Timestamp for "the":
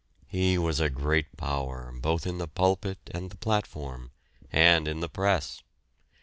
2.39-2.47, 3.29-3.37, 4.99-5.09